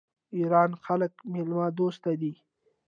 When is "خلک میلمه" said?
0.85-1.67